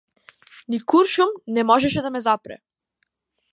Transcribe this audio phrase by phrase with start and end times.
[0.73, 2.57] Ни куршум не можеше да ме запре.